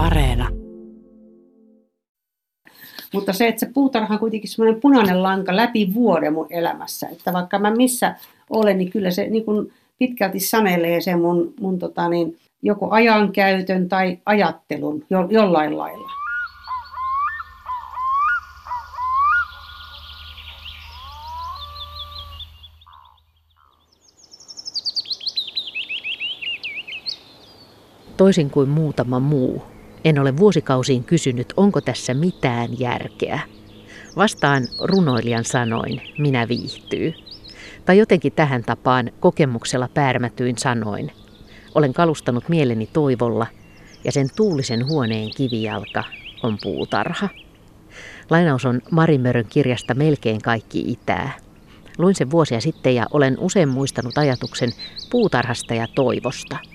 [0.00, 0.48] Areena.
[3.12, 7.08] Mutta se, että se puutarha on kuitenkin semmoinen punainen lanka läpi vuoden mun elämässä.
[7.08, 8.14] Että vaikka mä missä
[8.50, 13.88] olen, niin kyllä se niin kuin pitkälti sanelee sen mun, mun tota niin, joko ajankäytön
[13.88, 16.10] tai ajattelun jo, jollain lailla.
[28.16, 29.62] Toisin kuin muutama muu,
[30.04, 33.40] en ole vuosikausiin kysynyt, onko tässä mitään järkeä.
[34.16, 37.14] Vastaan runoilijan sanoin, minä viihtyy.
[37.84, 41.12] Tai jotenkin tähän tapaan kokemuksella päärmätyin sanoin.
[41.74, 43.46] Olen kalustanut mieleni toivolla
[44.04, 46.04] ja sen tuulisen huoneen kivijalka
[46.42, 47.28] on puutarha.
[48.30, 51.32] Lainaus on Marimörön kirjasta Melkein kaikki itää.
[51.98, 54.72] Luin sen vuosia sitten ja olen usein muistanut ajatuksen
[55.10, 56.56] puutarhasta ja toivosta–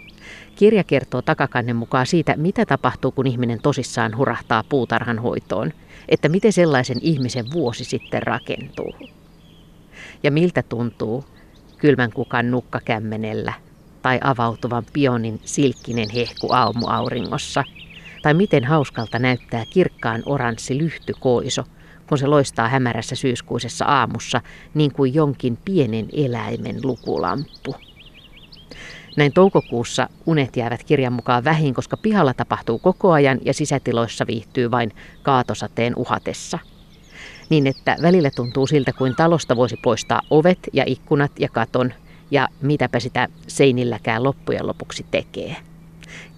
[0.56, 5.72] Kirja kertoo takakannen mukaan siitä, mitä tapahtuu, kun ihminen tosissaan hurahtaa puutarhan hoitoon,
[6.10, 8.96] että miten sellaisen ihmisen vuosi sitten rakentuu.
[10.24, 11.26] Ja miltä tuntuu
[11.78, 13.54] kylmän kukan nukkakämmenellä
[14.02, 17.64] tai avautuvan pionin silkkinen hehku aamuauringossa,
[18.22, 21.64] tai miten hauskalta näyttää kirkkaan oranssi lyhtykoiso,
[22.10, 24.42] kun se loistaa hämärässä syyskuisessa aamussa
[24.74, 27.76] niin kuin jonkin pienen eläimen lukulamppu.
[29.16, 34.72] Näin toukokuussa unet jäävät kirjan mukaan vähin, koska pihalla tapahtuu koko ajan ja sisätiloissa viihtyy
[34.72, 34.92] vain
[35.24, 36.60] kaatosateen uhatessa.
[37.50, 41.94] Niin että välillä tuntuu siltä, kuin talosta voisi poistaa ovet ja ikkunat ja katon
[42.32, 45.56] ja mitäpä sitä seinilläkään loppujen lopuksi tekee.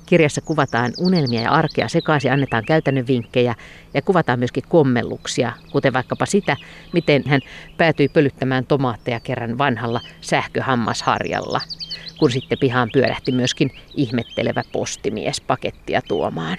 [0.06, 3.56] Kirjassa kuvataan unelmia ja arkea sekaisin, annetaan käytännön vinkkejä
[3.94, 6.58] ja kuvataan myöskin kommelluksia, kuten vaikkapa sitä,
[6.94, 7.42] miten hän
[7.78, 11.62] päätyi pölyttämään tomaatteja kerran vanhalla sähköhammasharjalla–
[12.20, 16.58] kun sitten pihaan pyörähti myöskin ihmettelevä postimies pakettia tuomaan.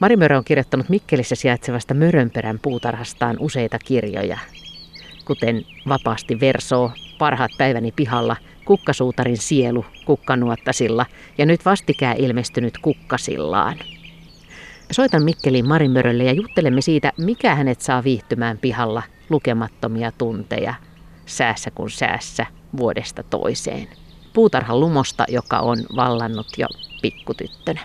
[0.00, 4.38] Mari Mörö on kirjoittanut Mikkelissä sijaitsevasta Mörönperän puutarhastaan useita kirjoja,
[5.24, 11.06] kuten Vapaasti versoo, Parhaat päiväni pihalla, Kukkasuutarin sielu, Kukkanuottasilla
[11.38, 13.76] ja nyt vastikään ilmestynyt Kukkasillaan.
[14.90, 20.74] Soitan Mikkeliin Marimörölle ja juttelemme siitä, mikä hänet saa viihtymään pihalla lukemattomia tunteja,
[21.26, 22.46] säässä kuin säässä,
[22.76, 23.88] vuodesta toiseen
[24.32, 26.66] puutarhan lumosta, joka on vallannut jo
[27.02, 27.80] pikkutyttönä.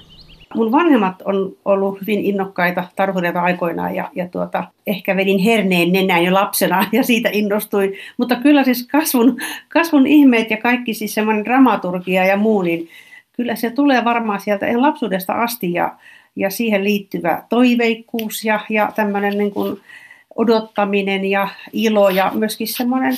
[0.55, 6.23] Mun vanhemmat on ollut hyvin innokkaita tarhureita aikoinaan ja, ja tuota, ehkä vedin herneen nenään
[6.23, 7.93] jo lapsena ja siitä innostuin.
[8.17, 9.37] Mutta kyllä siis kasvun,
[9.69, 12.89] kasvun ihmeet ja kaikki siis semmoinen dramaturgia ja muu, niin
[13.33, 15.95] kyllä se tulee varmaan sieltä ihan lapsuudesta asti ja,
[16.35, 19.53] ja siihen liittyvä toiveikkuus ja, ja tämmöinen niin
[20.35, 23.13] odottaminen ja ilo ja myöskin semmoinen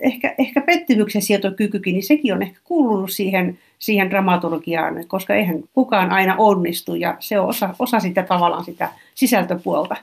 [0.00, 6.10] ehkä, ehkä pettymyksen sietokykykin, niin sekin on ehkä kuulunut siihen, siihen dramaturgiaan, koska eihän kukaan
[6.10, 9.96] aina onnistu ja se on osa, osa sitä tavallaan sitä sisältöpuolta.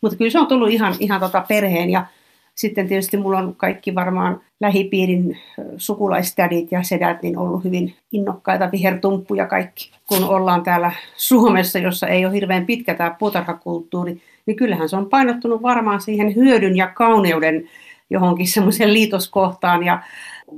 [0.00, 2.06] Mutta kyllä se on tullut ihan, ihan tota perheen ja
[2.54, 5.38] sitten tietysti mulla on kaikki varmaan lähipiirin
[5.76, 9.90] sukulaistädit ja sedät niin ollut hyvin innokkaita vihertumppuja kaikki.
[10.06, 15.08] Kun ollaan täällä Suomessa, jossa ei ole hirveän pitkä tämä puutarhakulttuuri, niin kyllähän se on
[15.08, 17.68] painottunut varmaan siihen hyödyn ja kauneuden
[18.10, 19.82] johonkin semmoiseen liitoskohtaan.
[19.82, 20.02] Ja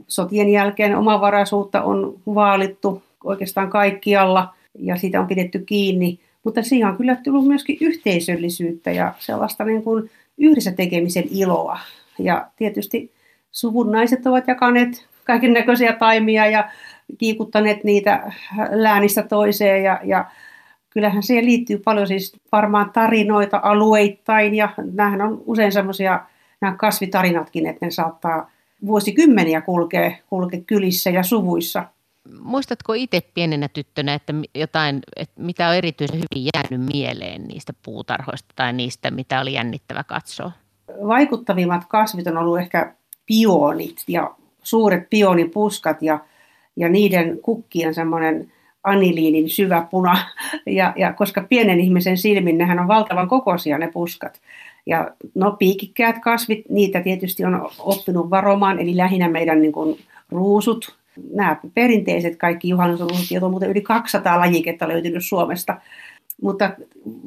[0.09, 6.97] sotien jälkeen omavaraisuutta on vaalittu oikeastaan kaikkialla ja siitä on pidetty kiinni, mutta siihen on
[6.97, 11.79] kyllä tullut myöskin yhteisöllisyyttä ja sellaista niin kuin yhdessä tekemisen iloa.
[12.19, 13.13] Ja tietysti
[13.53, 16.71] suvun naiset ovat jakaneet kaiken näköisiä taimia ja
[17.19, 18.33] kiikuttaneet niitä
[18.71, 19.83] läänistä toiseen.
[19.83, 20.25] Ja, ja
[20.91, 24.55] kyllähän siihen liittyy paljon siis varmaan tarinoita alueittain.
[24.55, 26.21] Ja nämähän on usein semmoisia
[26.63, 28.51] nämä kasvitarinatkin, että ne saattaa
[28.87, 31.85] vuosikymmeniä kulkea, kulkea kylissä ja suvuissa.
[32.41, 38.55] Muistatko itse pienenä tyttönä, että jotain, että mitä on erityisen hyvin jäänyt mieleen niistä puutarhoista
[38.57, 40.53] tai niistä, mitä oli jännittävä katsoa?
[41.07, 42.95] Vaikuttavimmat kasvit on ollut ehkä
[43.27, 46.19] pionit ja suuret pionipuskat ja,
[46.77, 48.53] ja niiden kukkien semmoinen
[48.85, 50.19] aniliinin syvä puna.
[50.67, 54.41] Ja, ja koska pienen ihmisen silmin nehän on valtavan kokoisia ne puskat.
[54.87, 59.99] Ja no piikikkäät kasvit, niitä tietysti on oppinut varomaan, eli lähinnä meidän niin kuin,
[60.31, 60.97] ruusut,
[61.35, 65.77] nämä perinteiset kaikki juhannusruusut, joita on muuten yli 200 lajiketta löytynyt Suomesta.
[66.43, 66.71] Mutta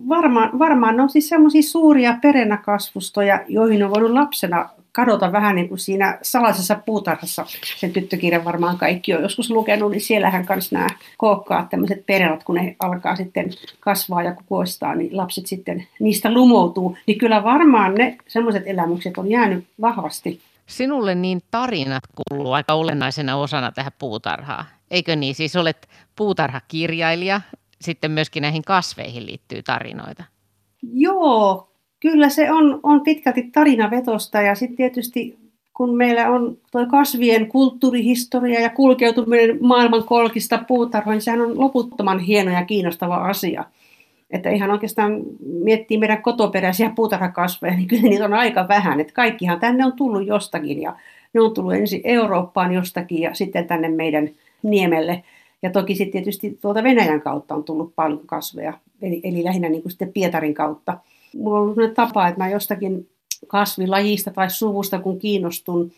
[0.10, 5.70] varmaan, varmaan ne on siis sellaisia suuria perennäkasvustoja, joihin on voinut lapsena kadota vähän niin
[5.70, 7.46] kuin siinä salaisessa puutarhassa.
[7.78, 10.88] Sen tyttökirjan varmaan kaikki on joskus lukenut, niin siellähän kanssa nämä
[11.18, 13.50] kookkaat tämmöiset perennat, kun ne alkaa sitten
[13.80, 16.98] kasvaa ja kukoistaa, niin lapset sitten niistä lumoutuu.
[17.08, 20.42] Niin kyllä varmaan ne semmoiset elämykset on jäänyt vahvasti.
[20.68, 24.66] Sinulle niin tarinat kuuluu aika olennaisena osana tähän puutarhaan.
[24.92, 25.36] Eikö niin?
[25.36, 27.42] Siis olet puutarhakirjailija,
[27.82, 30.24] sitten myöskin näihin kasveihin liittyy tarinoita.
[30.94, 31.70] Joo,
[32.00, 35.46] kyllä se on, on pitkälti tarinavetosta ja sitten tietysti
[35.76, 42.52] kun meillä on tuo kasvien kulttuurihistoria ja kulkeutuminen maailman kolkista puutarhoihin, sehän on loputtoman hieno
[42.52, 43.66] ja kiinnostava asia.
[44.32, 45.22] Että ihan oikeastaan
[45.64, 49.00] miettii meidän kotoperäisiä puutarhakasveja, niin kyllä niitä on aika vähän.
[49.00, 50.96] Että kaikkihan tänne on tullut jostakin ja
[51.34, 54.30] ne on tullut ensin Eurooppaan jostakin ja sitten tänne meidän
[54.64, 55.24] niemelle.
[55.66, 59.82] Ja toki sitten tietysti tuolta Venäjän kautta on tullut paljon kasveja, eli, eli lähinnä niin
[59.82, 60.98] kuin sitten Pietarin kautta.
[61.36, 63.10] Mulla on ollut sellainen tapa, että mä jostakin
[63.48, 65.92] kasvilajista tai suvusta, kun kiinnostun,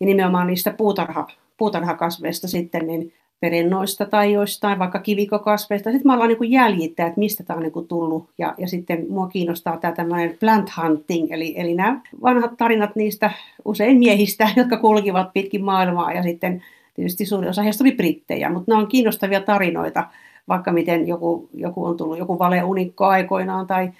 [0.00, 1.26] ja nimenomaan niistä puutarha,
[1.56, 5.90] puutarhakasveista sitten, niin perennoista tai joistain, vaikka kivikokasveista.
[5.90, 8.30] Sitten mä alan niin jäljittää, että mistä tämä on niin tullut.
[8.38, 13.30] Ja, ja sitten mua kiinnostaa tämä tämmöinen plant hunting, eli, eli nämä vanhat tarinat niistä
[13.64, 16.12] usein miehistä, jotka kulkivat pitkin maailmaa.
[16.12, 16.62] Ja sitten
[16.96, 20.06] tietysti suurin osa heistä oli brittejä, mutta nämä on kiinnostavia tarinoita,
[20.48, 23.90] vaikka miten joku, joku on tullut, joku valeunikko aikoinaan tai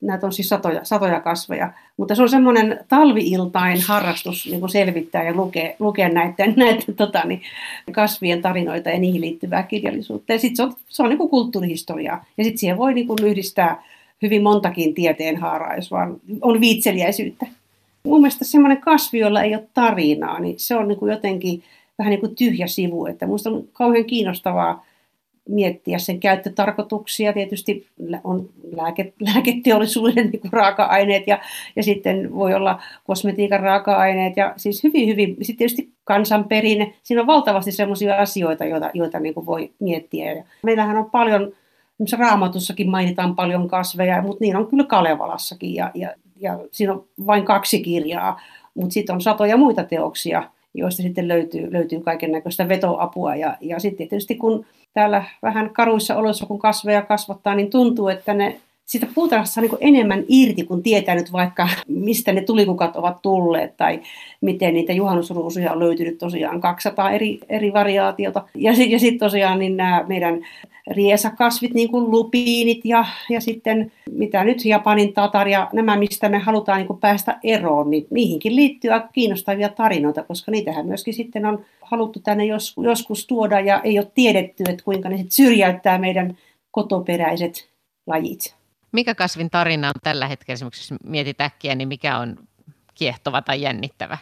[0.00, 5.22] näitä on siis satoja, satoja kasveja, mutta se on semmoinen talviiltain harrastus niin kuin selvittää
[5.22, 7.42] ja lukea, lukea näiden, näiden tota, niin,
[7.92, 10.32] kasvien tarinoita ja niihin liittyvää kirjallisuutta.
[10.32, 12.24] Ja sitten se on, se on niin kuin kulttuurihistoriaa.
[12.38, 13.82] Ja sitten siihen voi niin kuin yhdistää
[14.22, 17.46] hyvin montakin tieteen haaraa, jos vaan on viitseliäisyyttä.
[18.04, 21.62] Mun mielestä semmoinen kasvi, jolla ei ole tarinaa, niin se on niin kuin jotenkin
[21.98, 23.06] vähän niin kuin tyhjä sivu.
[23.06, 24.84] Että minusta on kauhean kiinnostavaa
[25.48, 27.32] miettiä sen käyttötarkoituksia.
[27.32, 27.86] Tietysti
[28.24, 31.38] on lääke, lääketeollisuuden niin raaka-aineet ja,
[31.76, 36.94] ja sitten voi olla kosmetiikan raaka-aineet ja siis hyvin, hyvin, sitten tietysti kansanperinne.
[37.02, 40.32] Siinä on valtavasti sellaisia asioita, joita, joita niin voi miettiä.
[40.32, 41.52] Ja meillähän on paljon,
[42.18, 47.44] raamatussakin mainitaan paljon kasveja, mutta niin on kyllä Kalevalassakin ja, ja, ja siinä on vain
[47.44, 48.40] kaksi kirjaa,
[48.74, 50.42] mutta sitten on satoja muita teoksia,
[50.74, 53.36] joista sitten löytyy, löytyy kaiken näköistä vetoapua.
[53.36, 58.34] Ja, ja sitten tietysti kun täällä vähän karuissa oloissa, kun kasveja kasvattaa, niin tuntuu, että
[58.34, 63.76] ne siitä puutarhassa niin enemmän irti, kun tietää nyt vaikka, mistä ne tulikukat ovat tulleet
[63.76, 64.00] tai
[64.40, 68.44] miten niitä juhannusruusuja on löytynyt tosiaan 200 eri, eri variaatiota.
[68.54, 70.40] Ja, ja sitten tosiaan niin nämä meidän
[70.90, 76.38] riesakasvit, niin kuin lupiinit ja, ja sitten mitä nyt Japanin tatar ja nämä, mistä me
[76.38, 81.46] halutaan niin kuin päästä eroon, niin niihinkin liittyy aika kiinnostavia tarinoita, koska niitähän myöskin sitten
[81.46, 85.98] on haluttu tänne jos, joskus tuoda ja ei ole tiedetty, että kuinka ne sitten syrjäyttää
[85.98, 86.36] meidän
[86.70, 87.68] kotoperäiset
[88.06, 88.58] lajit.
[88.92, 92.36] Mikä kasvin tarina on tällä hetkellä, esimerkiksi jos mietit äkkiä, niin mikä on
[92.94, 94.18] kiehtova tai jännittävä?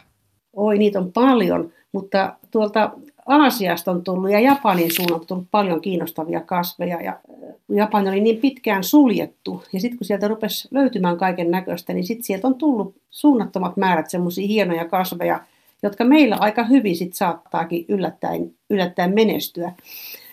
[0.52, 2.90] Oi, niitä on paljon, mutta tuolta
[3.26, 7.02] Aasiasta on tullut ja Japanin suunnalta on tullut paljon kiinnostavia kasveja.
[7.02, 7.20] Ja
[7.68, 12.24] Japani oli niin pitkään suljettu ja sitten kun sieltä rupesi löytymään kaiken näköistä, niin sitten
[12.24, 15.40] sieltä on tullut suunnattomat määrät semmoisia hienoja kasveja,
[15.82, 19.72] jotka meillä aika hyvin sit saattaakin yllättäen, yllättäen menestyä.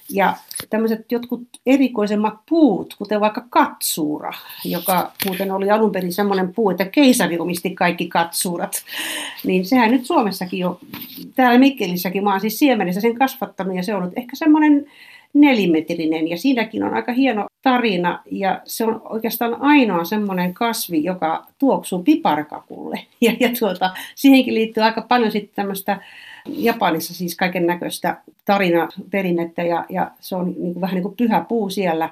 [0.09, 0.33] Ja
[0.69, 4.33] tämmöiset jotkut erikoisemmat puut, kuten vaikka katsuura,
[4.65, 8.83] joka muuten oli alun perin semmoinen puu, että keisari omisti kaikki katsuurat,
[9.43, 10.79] niin sehän nyt Suomessakin jo,
[11.35, 14.85] täällä Mikkelissäkin, mä oon siis siemenessä sen kasvattanut ja se on ollut ehkä semmoinen
[15.33, 21.45] nelimetrinen ja siinäkin on aika hieno tarina ja se on oikeastaan ainoa semmoinen kasvi, joka
[21.57, 22.99] tuoksuu piparkakulle.
[23.21, 26.01] Ja, ja tuota, siihenkin liittyy aika paljon sitten tämmöistä
[26.45, 31.45] Japanissa siis kaiken näköistä tarinaperinnettä ja, ja se on niin kuin, vähän niin kuin pyhä
[31.49, 32.09] puu siellä.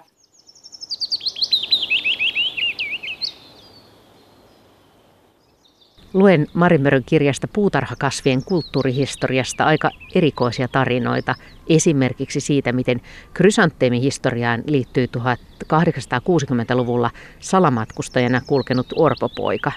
[6.13, 11.35] Luen Marimörön kirjasta puutarhakasvien kulttuurihistoriasta aika erikoisia tarinoita.
[11.69, 13.01] Esimerkiksi siitä, miten
[13.33, 17.09] krysanteemihistoriaan liittyy 1860-luvulla
[17.39, 19.71] salamatkustajana kulkenut orpopoika,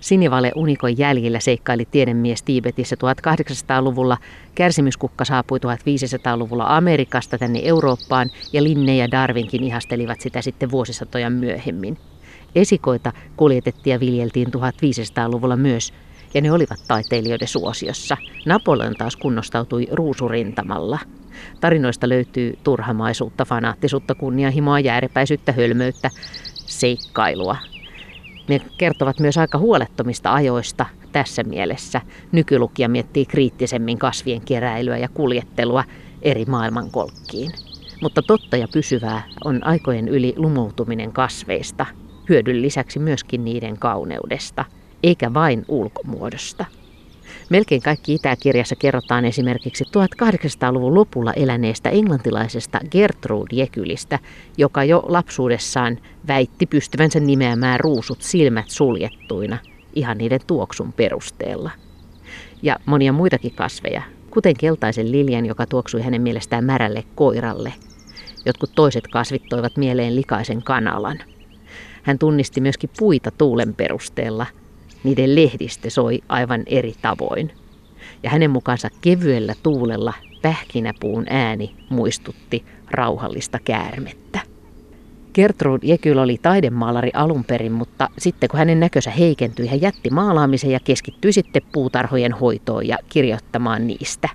[0.00, 4.18] Sinivale unikon jäljillä seikkaili tiedemies Tiibetissä 1800-luvulla,
[4.54, 11.98] kärsimyskukka saapui 1500-luvulla Amerikasta tänne Eurooppaan ja Linne ja Darwinkin ihastelivat sitä sitten vuosisatoja myöhemmin.
[12.54, 15.92] Esikoita kuljetettiin ja viljeltiin 1500-luvulla myös,
[16.34, 18.16] ja ne olivat taiteilijoiden suosiossa.
[18.46, 20.98] Napoleon taas kunnostautui ruusurintamalla.
[21.60, 26.10] Tarinoista löytyy turhamaisuutta, fanaattisuutta, kunnianhimoa, jääräpäisyyttä, hölmöyttä,
[26.54, 27.56] seikkailua.
[28.50, 32.00] Ne kertovat myös aika huolettomista ajoista tässä mielessä.
[32.32, 35.84] Nykylukija miettii kriittisemmin kasvien keräilyä ja kuljettelua
[36.22, 37.52] eri maailmankolkkiin.
[38.02, 41.86] Mutta totta ja pysyvää on aikojen yli lumoutuminen kasveista,
[42.28, 44.64] hyödyn lisäksi myöskin niiden kauneudesta,
[45.02, 46.64] eikä vain ulkomuodosta.
[47.50, 54.18] Melkein kaikki Itäkirjassa kerrotaan esimerkiksi 1800-luvun lopulla eläneestä englantilaisesta Gertrude Jekylistä,
[54.58, 59.58] joka jo lapsuudessaan väitti pystyvänsä nimeämään ruusut silmät suljettuina
[59.94, 61.70] ihan niiden tuoksun perusteella.
[62.62, 67.72] Ja monia muitakin kasveja, kuten keltaisen liljan, joka tuoksui hänen mielestään märälle koiralle.
[68.46, 71.18] Jotkut toiset kasvit toivat mieleen likaisen kanalan.
[72.02, 74.46] Hän tunnisti myöskin puita tuulen perusteella.
[75.04, 77.52] Niiden lehdistö soi aivan eri tavoin.
[78.22, 84.40] Ja hänen mukaansa kevyellä tuulella pähkinäpuun ääni muistutti rauhallista käärmettä.
[85.34, 90.70] Gertrud Jekyll oli taidemaalari alun perin, mutta sitten kun hänen näkönsä heikentyi, hän jätti maalaamisen
[90.70, 94.28] ja keskittyi sitten puutarhojen hoitoon ja kirjoittamaan niistä.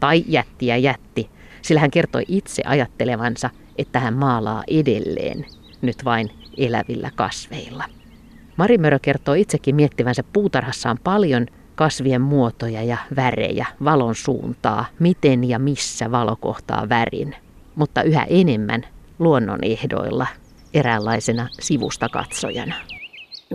[0.00, 1.30] Tai jätti ja jätti,
[1.62, 5.46] sillä hän kertoi itse ajattelevansa, että hän maalaa edelleen,
[5.82, 7.84] nyt vain elävillä kasveilla.
[8.56, 16.10] Marimörö kertoo itsekin miettivänsä puutarhassaan paljon kasvien muotoja ja värejä, valon suuntaa, miten ja missä
[16.10, 17.34] valo kohtaa värin,
[17.74, 18.86] mutta yhä enemmän
[19.18, 20.26] luonnon ehdoilla
[20.74, 22.74] eräänlaisena sivusta katsojana.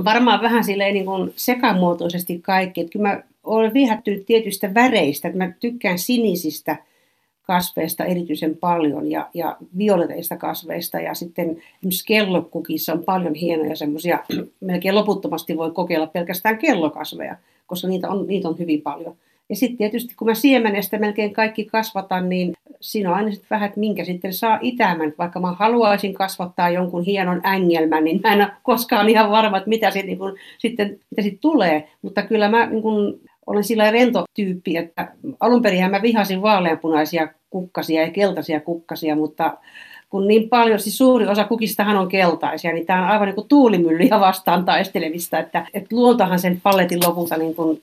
[0.06, 2.82] Varmaan vähän silleen niin kuin sekamuotoisesti kaikki.
[2.82, 5.32] Että kyllä mä olen viehättynyt tietyistä väreistä.
[5.34, 6.78] Mä tykkään sinisistä
[7.48, 11.00] kasveista erityisen paljon ja, ja violeteista kasveista.
[11.00, 14.20] Ja sitten esimerkiksi kellokukissa on paljon hienoja semmoisia,
[14.62, 17.36] melkein loputtomasti voi kokeilla pelkästään kellokasveja,
[17.68, 19.16] koska niitä on, niitä on hyvin paljon.
[19.50, 23.68] Ja sitten tietysti kun mä siemenestä melkein kaikki kasvatan, niin siinä on aina sitten vähän,
[23.68, 25.14] että minkä sitten saa itämän.
[25.18, 29.70] Vaikka mä haluaisin kasvattaa jonkun hienon ängelmän, niin mä en ole koskaan ihan varma, että
[29.70, 31.90] mitä siitä niin kun, sitten mitä sit tulee.
[32.02, 37.28] Mutta kyllä mä niin kun, olen sillä rento tyyppi, että alun perin mä vihasin vaaleanpunaisia
[37.50, 39.58] kukkasia ja keltaisia kukkasia, mutta
[40.10, 43.48] kun niin paljon, siis suuri osa kukistahan on keltaisia, niin tämä on aivan niin kuin
[43.48, 47.82] tuulimyllyjä vastaan taistelevista, että, että luontohan sen palletin lopulta niin kuin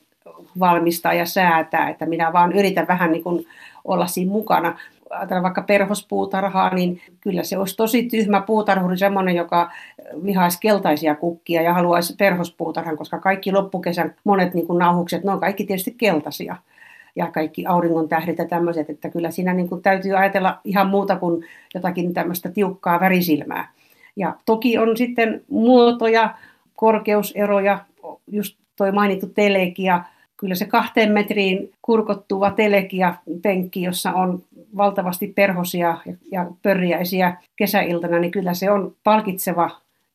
[0.59, 3.45] valmistaa ja säätää, että minä vaan yritän vähän niin kuin
[3.85, 4.79] olla siinä mukana.
[5.17, 9.71] Ajatellaan vaikka perhospuutarhaa, niin kyllä se olisi tosi tyhmä puutarhuri semmoinen, joka
[10.25, 15.39] vihaisi keltaisia kukkia ja haluaisi perhospuutarhan, koska kaikki loppukesän monet niin kuin nauhukset, ne on
[15.39, 16.55] kaikki tietysti keltaisia
[17.15, 21.15] ja kaikki auringon tähdet ja tämmöiset, että kyllä siinä niin kuin täytyy ajatella ihan muuta
[21.15, 23.67] kuin jotakin tämmöistä tiukkaa värisilmää.
[24.15, 26.35] Ja toki on sitten muotoja,
[26.75, 27.79] korkeuseroja,
[28.27, 30.03] just toi mainittu telekia,
[30.43, 34.43] kyllä se kahteen metriin kurkottuva telekia penkki, jossa on
[34.77, 35.97] valtavasti perhosia
[36.31, 39.69] ja pörjäisiä kesäiltana, niin kyllä se on palkitseva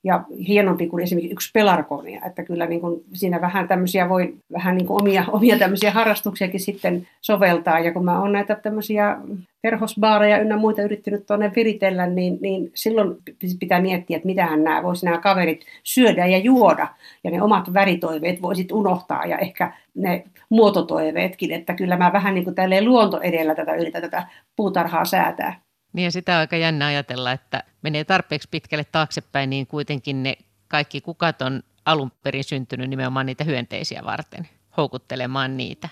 [0.08, 2.20] ja hienompi kuin esimerkiksi yksi pelarkonia.
[2.26, 6.60] Että kyllä niin kuin siinä vähän tämmöisiä voi vähän niin kuin omia, omia tämmöisiä harrastuksiakin
[6.60, 7.80] sitten soveltaa.
[7.80, 9.16] Ja kun mä oon näitä tämmöisiä
[9.62, 13.16] perhosbaareja ynnä muita yrittänyt tuonne viritellä, niin, niin silloin
[13.60, 16.88] pitää miettiä, että mitähän nämä voisi nämä kaverit syödä ja juoda.
[17.24, 21.52] Ja ne omat väritoiveet voisit unohtaa ja ehkä ne muototoiveetkin.
[21.52, 25.67] Että kyllä mä vähän niin kuin luonto edellä tätä yritän tätä puutarhaa säätää.
[25.92, 30.34] Niin ja sitä on aika jännä ajatella, että menee tarpeeksi pitkälle taaksepäin, niin kuitenkin ne
[30.68, 35.88] kaikki kukat on alun perin syntynyt nimenomaan niitä hyönteisiä varten, houkuttelemaan niitä.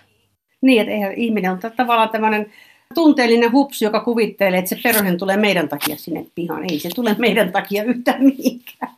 [0.60, 2.52] Niin, että eihän ihminen on tavallaan tämmöinen
[2.94, 6.70] tunteellinen hupsu, joka kuvittelee, että se perhonen tulee meidän takia sinne pihaan.
[6.70, 8.92] Ei se tule meidän takia yhtään mihinkään.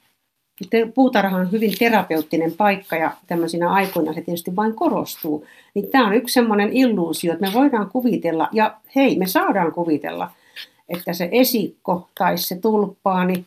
[0.95, 5.47] Puutarha on hyvin terapeuttinen paikka ja tämmöisinä aikoina se tietysti vain korostuu.
[5.75, 10.31] Niin tämä on yksi semmoinen illuusio, että me voidaan kuvitella, ja hei, me saadaan kuvitella,
[10.89, 13.45] että se esikko tai se tulppaani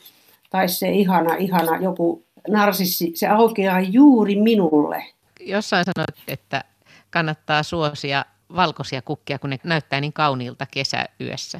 [0.49, 5.05] tai se ihana, ihana joku narsissi, se aukeaa juuri minulle.
[5.39, 6.63] Jossain sanoit, että
[7.09, 11.59] kannattaa suosia valkoisia kukkia, kun ne näyttää niin kauniilta kesäyössä.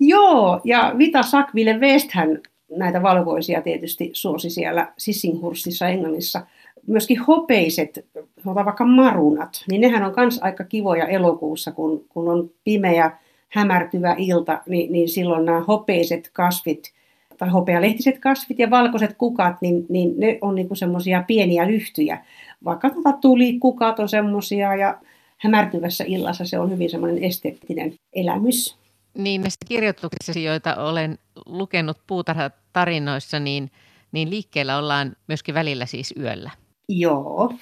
[0.00, 6.46] Joo, ja Vita Sakville Westhän näitä valkoisia tietysti suosi siellä Sissinghurstissa Englannissa.
[6.86, 8.06] Myöskin hopeiset,
[8.44, 13.18] vaikka marunat, niin nehän on myös aika kivoja elokuussa, kun, kun on pimeä
[13.48, 16.92] hämärtyvä ilta, niin, niin silloin nämä hopeiset kasvit
[17.38, 22.24] tai hopealehtiset kasvit ja valkoiset kukat, niin, niin ne on niin semmoisia pieniä lyhtyjä.
[22.64, 23.18] Vaikka tuota
[23.60, 24.98] kukat on semmoisia ja
[25.36, 28.76] hämärtyvässä illassa se on hyvin semmoinen esteettinen elämys.
[29.18, 33.70] Niin näissä kirjoituksissa, joita olen lukenut puutarhatarinoissa, niin,
[34.12, 36.50] niin liikkeellä ollaan myöskin välillä siis yöllä.
[36.88, 37.54] Joo,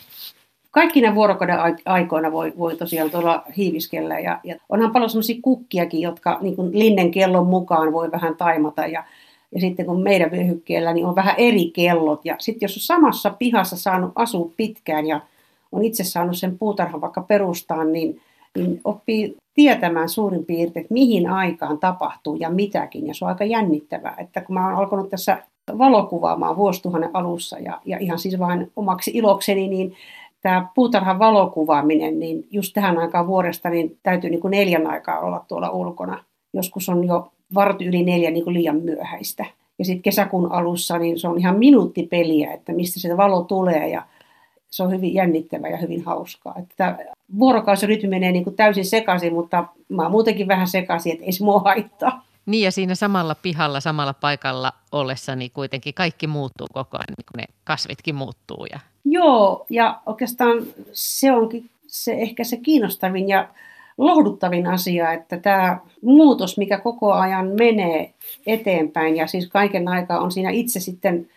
[0.72, 4.18] kaikkina vuorokauden aikoina voi, voi tosiaan tuolla hiiviskellä.
[4.18, 8.86] Ja, ja onhan paljon sellaisia kukkiakin, jotka niin kuin linnen kellon mukaan voi vähän taimata.
[8.86, 9.04] Ja,
[9.54, 12.20] ja sitten kun meidän vyöhykkeellä niin on vähän eri kellot.
[12.24, 15.20] Ja sitten jos on samassa pihassa saanut asua pitkään ja
[15.72, 18.20] on itse saanut sen puutarhan vaikka perustaan, niin,
[18.56, 23.06] niin oppii tietämään suurin piirtein, että mihin aikaan tapahtuu ja mitäkin.
[23.06, 25.42] Ja se on aika jännittävää, että kun mä oon alkanut tässä
[25.78, 29.94] valokuvaamaan vuosituhannen alussa ja, ja ihan siis vain omaksi ilokseni, niin
[30.42, 35.44] tämä puutarhan valokuvaaminen, niin just tähän aikaan vuodesta niin täytyy niin kuin neljän aikaa olla
[35.48, 36.24] tuolla ulkona.
[36.52, 39.46] Joskus on jo varti yli neljä niin kuin liian myöhäistä.
[39.78, 44.02] Ja sitten kesäkuun alussa niin se on ihan minuuttipeliä, että mistä se valo tulee ja
[44.70, 46.54] se on hyvin jännittävää ja hyvin hauskaa.
[46.58, 46.98] Että
[47.38, 51.44] vuorokausirytmi menee niin kuin täysin sekaisin, mutta mä oon muutenkin vähän sekaisin, että ei se
[51.44, 52.24] mua haittaa.
[52.46, 57.26] Niin ja siinä samalla pihalla, samalla paikalla ollessa, niin kuitenkin kaikki muuttuu koko ajan, niin
[57.32, 58.66] kuin ne kasvitkin muuttuu.
[58.72, 58.80] Ja...
[59.04, 63.48] Joo, ja oikeastaan se onkin se, ehkä se kiinnostavin ja
[63.98, 68.14] lohduttavin asia, että tämä muutos, mikä koko ajan menee
[68.46, 71.28] eteenpäin ja siis kaiken aikaa on siinä itse sitten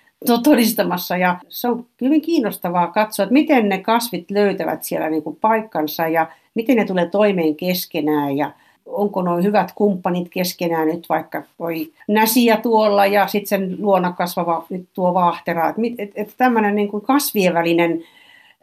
[0.43, 5.35] todistamassa ja se on hyvin kiinnostavaa katsoa, että miten ne kasvit löytävät siellä niin kuin
[5.35, 8.51] paikkansa ja miten ne tulee toimeen keskenään ja
[8.85, 14.65] onko nuo hyvät kumppanit keskenään nyt vaikka voi näsiä tuolla ja sitten sen luona kasvava
[14.69, 15.69] nyt tuo vaahtera.
[15.69, 18.03] Että et, et tämmöinen niin kasvien välinen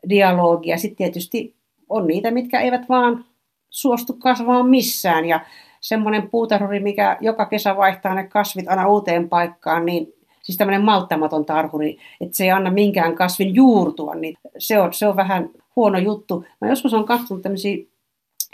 [0.08, 1.54] dialogi ja sitten tietysti
[1.88, 3.24] on niitä, mitkä eivät vaan
[3.70, 5.40] suostu kasvamaan missään ja
[5.80, 11.44] semmoinen puutarhuri, mikä joka kesä vaihtaa ne kasvit aina uuteen paikkaan, niin siis tämmöinen malttamaton
[11.44, 15.98] tarhuri, että se ei anna minkään kasvin juurtua, niin se on, se on vähän huono
[15.98, 16.44] juttu.
[16.60, 17.84] Mä joskus on katsonut tämmöisiä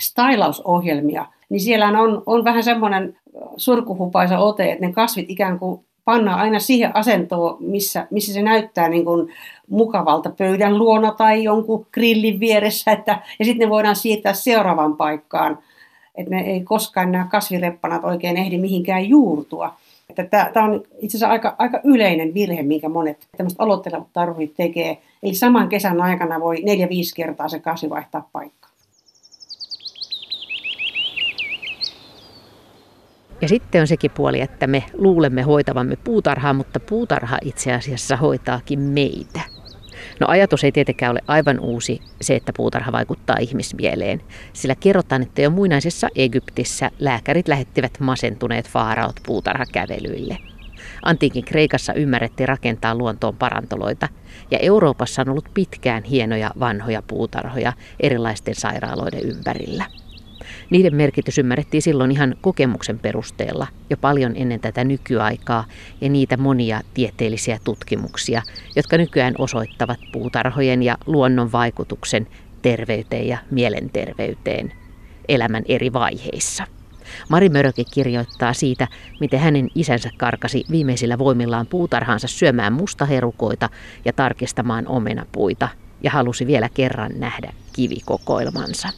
[0.02, 3.16] stylausohjelmia, niin siellä on, on vähän semmoinen
[3.56, 8.88] surkuhupaisa ote, että ne kasvit ikään kuin pannaan aina siihen asentoon, missä, missä se näyttää
[8.88, 9.28] niin kuin
[9.70, 15.58] mukavalta pöydän luona tai jonkun grillin vieressä, että, ja sitten ne voidaan siirtää seuraavaan paikkaan,
[16.14, 19.74] että ne ei koskaan nämä kasvireppanat oikein ehdi mihinkään juurtua.
[20.30, 24.98] Tämä on itse asiassa aika, aika yleinen virhe, minkä monet tämmöiset aloittelevat tarvit tekee.
[25.22, 28.67] Eli saman kesän aikana voi neljä-viisi kertaa se kasvi vaihtaa paikkaa.
[33.40, 38.80] Ja sitten on sekin puoli, että me luulemme hoitavamme puutarhaa, mutta puutarha itse asiassa hoitaakin
[38.80, 39.40] meitä.
[40.20, 45.42] No ajatus ei tietenkään ole aivan uusi se, että puutarha vaikuttaa ihmismieleen, sillä kerrotaan, että
[45.42, 50.38] jo muinaisessa Egyptissä lääkärit lähettivät masentuneet faaraot puutarhakävelyille.
[51.02, 54.08] Antiikin Kreikassa ymmärrettiin rakentaa luontoon parantoloita,
[54.50, 59.84] ja Euroopassa on ollut pitkään hienoja vanhoja puutarhoja erilaisten sairaaloiden ympärillä.
[60.70, 65.64] Niiden merkitys ymmärrettiin silloin ihan kokemuksen perusteella jo paljon ennen tätä nykyaikaa
[66.00, 68.42] ja niitä monia tieteellisiä tutkimuksia,
[68.76, 72.26] jotka nykyään osoittavat puutarhojen ja luonnon vaikutuksen
[72.62, 74.72] terveyteen ja mielenterveyteen
[75.28, 76.66] elämän eri vaiheissa.
[77.28, 78.88] Mari Möröke kirjoittaa siitä,
[79.20, 83.70] miten hänen isänsä karkasi viimeisillä voimillaan puutarhaansa syömään mustaherukoita
[84.04, 85.68] ja tarkistamaan omenapuita
[86.02, 88.88] ja halusi vielä kerran nähdä kivikokoelmansa.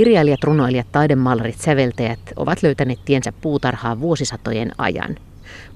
[0.00, 5.16] Kirjailijat, runoilijat, taidemaalarit, säveltäjät ovat löytäneet tiensä puutarhaa vuosisatojen ajan.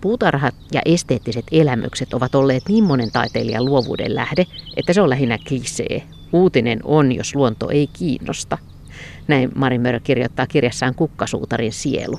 [0.01, 5.39] Puutarhat ja esteettiset elämykset ovat olleet niin monen taiteilijan luovuuden lähde, että se on lähinnä
[5.49, 6.03] klisee.
[6.33, 8.59] Uutinen on, jos luonto ei kiinnosta.
[9.29, 12.19] Näin Mari Mörö kirjoittaa kirjassaan Kukkasuutarin sielu.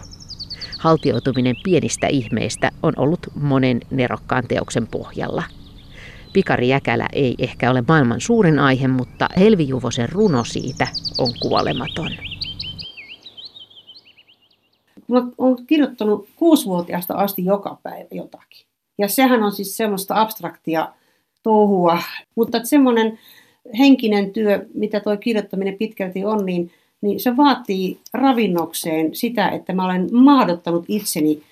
[0.80, 5.44] Haltioituminen pienistä ihmeistä on ollut monen nerokkaan teoksen pohjalla–
[6.36, 12.12] Pikari Jäkälä ei ehkä ole maailman suurin aihe, mutta Helvi Juvosen runo siitä on kuolematon.
[15.08, 18.66] Mä olen kirjoittanut kuusivuotiaasta asti joka päivä jotakin.
[18.98, 20.88] Ja sehän on siis semmoista abstraktia
[21.44, 21.98] touhua.
[22.36, 23.20] Mutta semmoinen
[23.78, 26.72] henkinen työ, mitä tuo kirjoittaminen pitkälti on, niin,
[27.02, 31.44] niin se vaatii ravinnokseen sitä, että mä olen mahdottanut itseni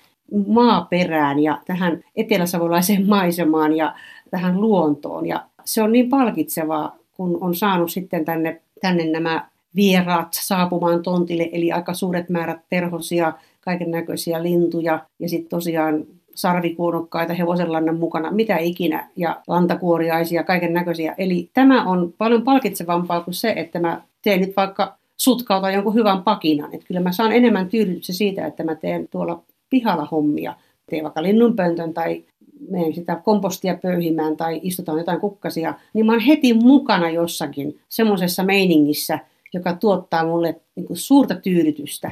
[0.46, 3.94] maaperään ja tähän eteläsavolaiseen maisemaan ja
[4.34, 5.26] tähän luontoon.
[5.26, 11.48] Ja se on niin palkitsevaa, kun on saanut sitten tänne, tänne nämä vieraat saapumaan tontille,
[11.52, 18.56] eli aika suuret määrät perhosia, kaiken näköisiä lintuja ja sitten tosiaan sarvikuonokkaita hevosenlannan mukana, mitä
[18.56, 21.14] ikinä, ja lantakuoriaisia, kaiken näköisiä.
[21.18, 26.22] Eli tämä on paljon palkitsevampaa kuin se, että mä teen nyt vaikka sutkauta jonkun hyvän
[26.22, 26.74] pakinan.
[26.74, 30.54] Että kyllä mä saan enemmän tyydytystä siitä, että mä teen tuolla pihalla hommia.
[30.90, 32.24] Teen vaikka linnunpöntön tai
[32.70, 38.42] menen sitä kompostia pöyhimään tai istutaan jotain kukkasia, niin mä oon heti mukana jossakin semmoisessa
[38.42, 39.18] meiningissä,
[39.52, 42.10] joka tuottaa mulle niin kuin suurta tyydytystä.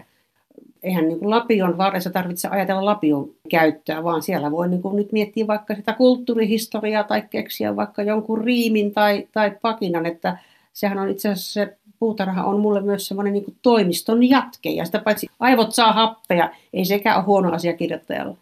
[0.83, 5.13] Eihän niin kuin lapion varressa tarvitse ajatella lapion käyttöä, vaan siellä voi niin kuin nyt
[5.13, 10.39] miettiä vaikka sitä kulttuurihistoriaa tai keksiä vaikka jonkun riimin tai, tai pakinan, että
[10.73, 14.99] sehän on itse asiassa se puutarha on mulle myös semmoinen niin toimiston jatke, ja sitä
[14.99, 18.37] paitsi aivot saa happea, ei sekään ole huono asia kirjoittajalle.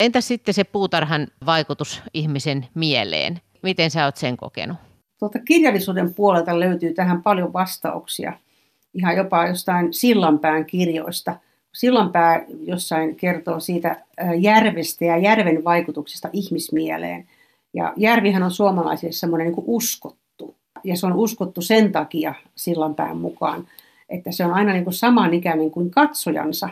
[0.00, 3.40] Entä sitten se puutarhan vaikutus ihmisen mieleen?
[3.62, 4.76] Miten sä oot sen kokenut?
[5.18, 8.32] Tuolta kirjallisuuden puolelta löytyy tähän paljon vastauksia.
[8.94, 11.36] Ihan jopa jostain Sillanpään kirjoista.
[11.72, 14.04] Sillanpää jossain kertoo siitä
[14.38, 17.28] järvestä ja järven vaikutuksesta ihmismieleen.
[17.74, 20.56] Ja järvihän on suomalaisille semmoinen niin uskottu.
[20.84, 23.68] Ja se on uskottu sen takia Sillanpään mukaan,
[24.08, 26.68] että se on aina niin kuin samanikäinen kuin katsojansa.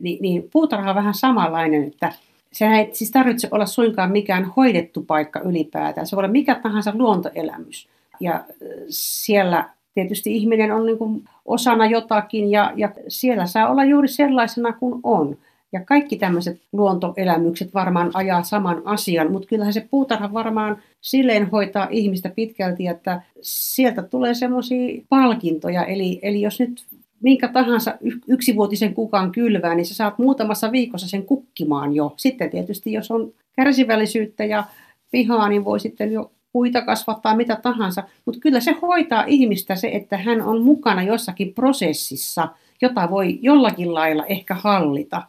[0.00, 2.12] Ni, niin puutarha on vähän samanlainen, että
[2.56, 6.06] sehän ei siis tarvitse olla suinkaan mikään hoidettu paikka ylipäätään.
[6.06, 7.88] Se voi olla mikä tahansa luontoelämys.
[8.20, 8.44] Ja
[8.88, 15.00] siellä tietysti ihminen on niin osana jotakin ja, ja siellä saa olla juuri sellaisena kuin
[15.02, 15.36] on.
[15.72, 21.88] Ja kaikki tämmöiset luontoelämykset varmaan ajaa saman asian, mutta kyllähän se puutarha varmaan silleen hoitaa
[21.90, 25.84] ihmistä pitkälti, että sieltä tulee semmoisia palkintoja.
[25.84, 26.84] Eli, eli jos nyt
[27.22, 27.94] minkä tahansa
[28.28, 32.14] yksivuotisen kukan kylvää, niin sä saat muutamassa viikossa sen kukkimaan jo.
[32.16, 34.64] Sitten tietysti, jos on kärsivällisyyttä ja
[35.10, 38.02] pihaa, niin voi sitten jo puita kasvattaa, mitä tahansa.
[38.24, 42.48] Mutta kyllä se hoitaa ihmistä se, että hän on mukana jossakin prosessissa,
[42.82, 45.22] jota voi jollakin lailla ehkä hallita.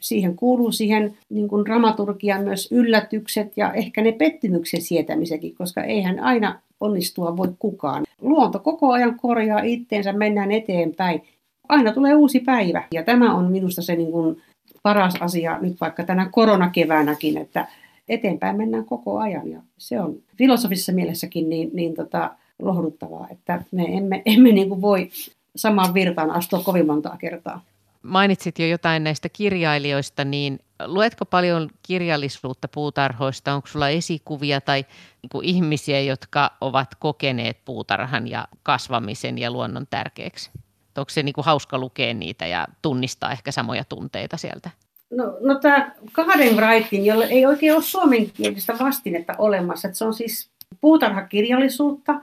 [0.00, 6.20] Siihen kuuluu siihen niin kuin dramaturgiaan myös yllätykset ja ehkä ne pettymyksen sietämisekin, koska eihän
[6.20, 8.04] aina onnistua voi kukaan.
[8.20, 11.22] Luonto koko ajan korjaa itteensä, mennään eteenpäin.
[11.68, 14.42] Aina tulee uusi päivä ja tämä on minusta se niin kuin
[14.82, 17.68] paras asia nyt vaikka tänä koronakeväänäkin, että
[18.08, 22.30] eteenpäin mennään koko ajan ja se on filosofisessa mielessäkin niin, niin tota,
[22.62, 25.10] lohduttavaa, että me emme, emme niin kuin voi
[25.56, 27.60] samaan virtaan astua kovin montaa kertaa.
[28.02, 33.54] Mainitsit jo jotain näistä kirjailijoista, niin luetko paljon kirjallisuutta puutarhoista?
[33.54, 34.84] Onko sulla esikuvia tai
[35.22, 40.50] niin ihmisiä, jotka ovat kokeneet puutarhan ja kasvamisen ja luonnon tärkeäksi?
[40.98, 44.70] Onko se niin kuin hauska lukea niitä ja tunnistaa ehkä samoja tunteita sieltä?
[45.10, 49.88] No, no tämä kahden writing, jolle ei oikein ole suomenkielistä vastinetta olemassa.
[49.88, 52.20] Että se on siis puutarhakirjallisuutta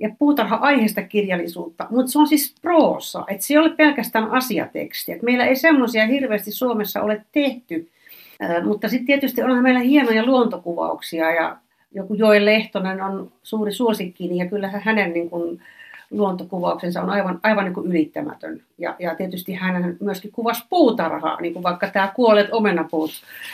[0.00, 5.12] ja puutarha-aiheista kirjallisuutta, mutta se on siis proosa, että se ei ole pelkästään asiateksti.
[5.12, 7.90] Et meillä ei semmoisia hirveästi Suomessa ole tehty,
[8.64, 11.56] mutta sitten tietysti onhan meillä hienoja luontokuvauksia ja
[11.94, 15.60] joku Joel Lehtonen on suuri suosikkini ja kyllä hänen niin kun,
[16.10, 18.62] luontokuvauksensa on aivan, aivan niin kuin ylittämätön.
[18.78, 23.10] Ja, ja tietysti hän myöskin kuvasi puutarhaa, niin kuin vaikka tämä Kuolet omenapuut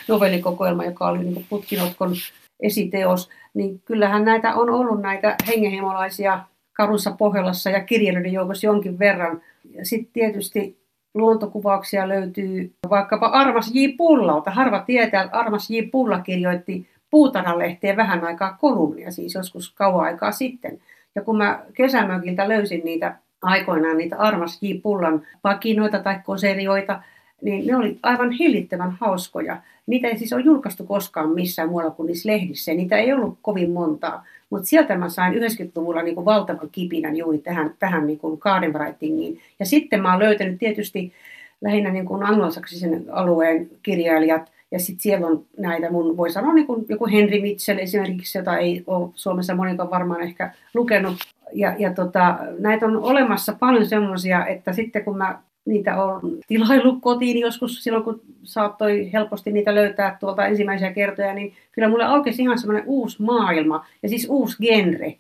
[0.09, 2.13] novellikokoelma, joka oli niin kuin Putkinotkon
[2.61, 6.41] esiteos, niin kyllähän näitä on ollut näitä hengenheimolaisia
[6.73, 9.43] Karussa Pohjolassa ja kirjailijoiden joukossa jonkin verran.
[9.75, 10.84] Ja sitten tietysti
[11.15, 13.79] luontokuvauksia löytyy vaikkapa Armas J.
[13.97, 14.51] Pullalta.
[14.51, 15.79] Harva tietää, että Armas J.
[15.93, 20.79] Pulla kirjoitti Puutarhalehteen vähän aikaa kolumnia, siis joskus kauan aikaa sitten.
[21.15, 24.67] Ja kun mä kesämökiltä löysin niitä aikoinaan, niitä Armas J.
[24.83, 27.03] Pullan pakinoita tai koserioita,
[27.43, 29.57] niin ne oli aivan hillittömän hauskoja.
[29.87, 32.75] Niitä ei siis ole julkaistu koskaan missään muualla kuin niissä lehdissä.
[32.75, 34.25] Niitä ei ollut kovin montaa.
[34.51, 38.41] Mutta sieltä mä sain 90-luvulla niin kuin valtavan kipinän juuri tähän, tähän niin kuin
[38.73, 39.41] writingiin.
[39.59, 41.13] Ja sitten mä oon löytänyt tietysti
[41.61, 46.67] lähinnä niin kuin anglosaksisen alueen kirjailijat, ja sitten siellä on näitä mun, voi sanoa niin
[46.67, 51.17] kuin joku Henry Mitchell esimerkiksi, jota ei ole Suomessa monikaan varmaan ehkä lukenut.
[51.53, 56.99] Ja, ja tota, näitä on olemassa paljon semmoisia, että sitten kun mä niitä on tilaillut
[57.01, 62.43] kotiin joskus silloin, kun saattoi helposti niitä löytää tuolta ensimmäisiä kertoja, niin kyllä mulle aukesi
[62.43, 65.17] ihan semmoinen uusi maailma ja siis uusi genre.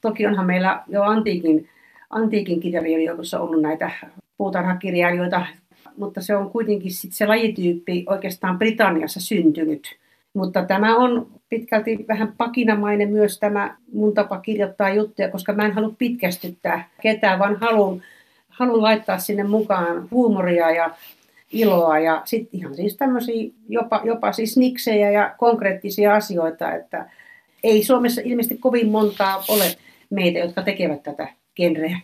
[0.00, 1.68] Toki onhan meillä jo antiikin,
[2.10, 3.90] antiikin kirjailijoiden ollut näitä
[4.38, 5.46] puutarhakirjailijoita,
[5.96, 9.96] mutta se on kuitenkin sit se lajityyppi oikeastaan Britanniassa syntynyt.
[10.34, 15.72] Mutta tämä on pitkälti vähän pakinamainen myös tämä mun tapa kirjoittaa juttuja, koska mä en
[15.72, 18.02] halua pitkästyttää ketään, vaan haluan,
[18.58, 20.90] haluan laittaa sinne mukaan huumoria ja
[21.52, 27.10] iloa ja sitten ihan siis tämmöisiä jopa, jopa siis niksejä ja konkreettisia asioita, että
[27.62, 29.76] ei Suomessa ilmeisesti kovin montaa ole
[30.10, 32.00] meitä, jotka tekevät tätä genreä.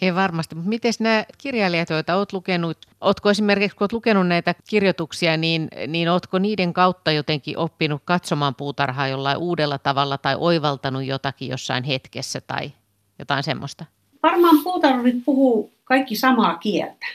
[0.00, 4.54] Ei varmasti, mutta miten nämä kirjailijat, joita olet lukenut, oletko esimerkiksi, kun olet lukenut näitä
[4.68, 11.04] kirjoituksia, niin, niin oletko niiden kautta jotenkin oppinut katsomaan puutarhaa jollain uudella tavalla tai oivaltanut
[11.04, 12.72] jotakin jossain hetkessä tai
[13.18, 13.84] jotain semmoista?
[14.24, 17.06] Varmaan puutarhurit puhuu kaikki samaa kieltä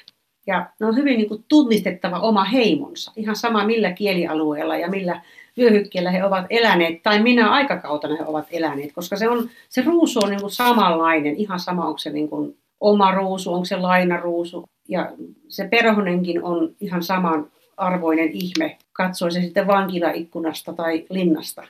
[0.48, 5.22] ja ne on hyvin niin kuin tunnistettava oma heimonsa, ihan sama millä kielialueella ja millä
[5.58, 10.20] vyöhykkeellä he ovat eläneet tai minä aikakautena he ovat eläneet, koska se, on, se ruusu
[10.24, 14.64] on niin kuin samanlainen, ihan sama onko se niin kuin oma ruusu, onko se lainaruusu.
[14.88, 15.12] Ja
[15.48, 21.64] se perhonenkin on ihan saman arvoinen ihme, katsoi se sitten vankilaikkunasta tai linnasta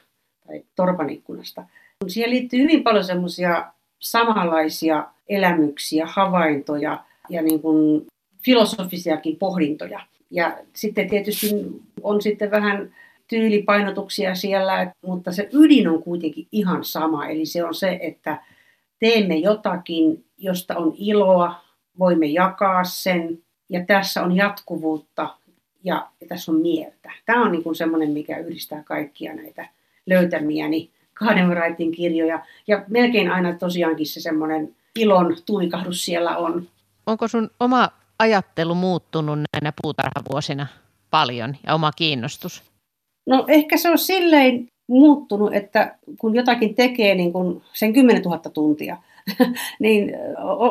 [0.47, 1.63] tai torpan ikkunasta.
[2.07, 8.07] Siihen liittyy hyvin paljon semmoisia samanlaisia elämyksiä, havaintoja ja niin kuin
[8.45, 9.99] filosofisiakin pohdintoja.
[10.31, 11.47] Ja sitten tietysti
[12.03, 12.95] on sitten vähän
[13.27, 17.27] tyylipainotuksia siellä, mutta se ydin on kuitenkin ihan sama.
[17.27, 18.41] Eli se on se, että
[18.99, 21.55] teemme jotakin, josta on iloa,
[21.99, 25.35] voimme jakaa sen ja tässä on jatkuvuutta
[25.83, 27.11] ja, tässä on mieltä.
[27.25, 29.69] Tämä on niin semmoinen, mikä yhdistää kaikkia näitä
[30.05, 36.67] löytämiäni kahden writing kirjoja ja melkein aina tosiaankin se semmoinen ilon tuikahdus siellä on.
[37.05, 40.67] Onko sun oma ajattelu muuttunut näinä puutarhavuosina
[41.11, 42.63] paljon ja oma kiinnostus?
[43.27, 48.37] No ehkä se on silleen muuttunut, että kun jotakin tekee niin kuin sen 10 000
[48.37, 48.97] tuntia,
[49.79, 50.11] niin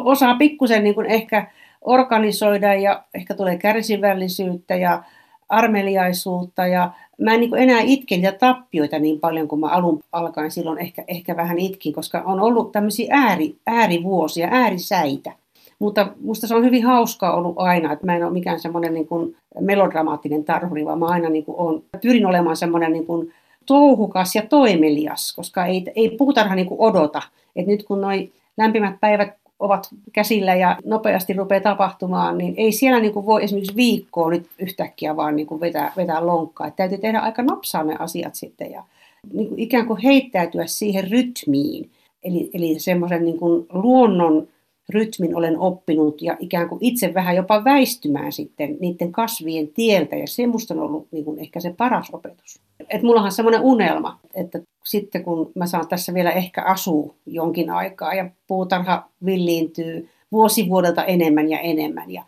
[0.04, 5.02] osaa pikkusen niin kuin ehkä organisoida ja ehkä tulee kärsivällisyyttä ja
[5.48, 10.50] armeliaisuutta ja mä en niin enää itke niitä tappioita niin paljon kuin mä alun alkaen
[10.50, 15.32] silloin ehkä, ehkä vähän itkin, koska on ollut tämmöisiä ääri, äärivuosia, äärisäitä.
[15.78, 19.06] Mutta musta se on hyvin hauskaa ollut aina, että mä en ole mikään semmoinen niin
[19.06, 23.32] kuin melodramaattinen tarhuri, vaan mä aina niin kuin on, pyrin olemaan semmoinen niin kuin
[23.66, 27.22] touhukas ja toimelias, koska ei, ei puutarha niin kuin odota.
[27.56, 29.28] Et nyt kun noin lämpimät päivät
[29.58, 34.46] ovat käsillä ja nopeasti rupeaa tapahtumaan, niin ei siellä niin kuin voi esimerkiksi viikkoa nyt
[34.58, 36.66] yhtäkkiä vaan niin kuin vetää, vetää lonkkaa.
[36.66, 38.84] Että täytyy tehdä aika napsaa ne asiat sitten ja
[39.32, 41.90] niin kuin ikään kuin heittäytyä siihen rytmiin.
[42.24, 43.38] Eli, eli semmoisen niin
[43.72, 44.48] luonnon
[44.88, 50.26] rytmin olen oppinut ja ikään kuin itse vähän jopa väistymään sitten niiden kasvien tieltä ja
[50.26, 52.60] se musta on ollut niin kuin ehkä se paras opetus.
[52.90, 58.14] Et mullahan semmoinen unelma, että sitten kun mä saan tässä vielä ehkä asua jonkin aikaa
[58.14, 62.22] ja puutarha villiintyy vuosi vuodelta enemmän ja enemmän ja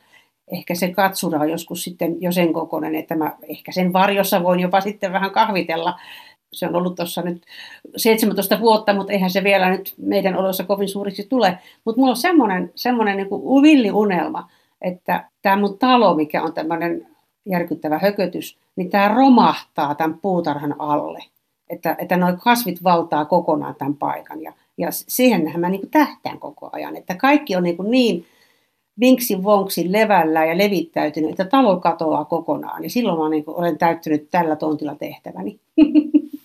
[0.52, 4.60] ehkä se katsura on joskus sitten jo sen kokoinen, että mä ehkä sen varjossa voin
[4.60, 5.98] jopa sitten vähän kahvitella
[6.52, 7.42] se on ollut tuossa nyt
[7.96, 11.58] 17 vuotta, mutta eihän se vielä nyt meidän oloissa kovin suuriksi tule.
[11.84, 13.28] Mutta mulla on semmoinen, semmoinen niin
[13.62, 14.50] villiunelma,
[14.82, 17.06] että tämä mun talo, mikä on tämmöinen
[17.46, 21.24] järkyttävä hökötys, niin tämä romahtaa tämän puutarhan alle.
[21.70, 24.42] Että, että nuo kasvit valtaa kokonaan tämän paikan.
[24.42, 28.26] Ja, ja siihenhän mä niin tähtään koko ajan, että kaikki on niin, kuin niin
[29.00, 32.84] vinksi vonksi levällä ja levittäytynyt, että talo katoaa kokonaan.
[32.84, 35.60] Ja silloin mä niin olen täyttynyt tällä tontilla tehtäväni.